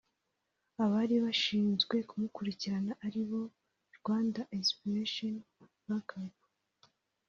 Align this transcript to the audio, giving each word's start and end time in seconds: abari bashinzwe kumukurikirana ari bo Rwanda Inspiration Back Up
abari 0.83 1.15
bashinzwe 1.25 1.95
kumukurikirana 2.09 2.93
ari 3.05 3.21
bo 3.29 3.41
Rwanda 3.97 4.41
Inspiration 4.57 5.33
Back 5.87 6.09
Up 6.23 6.37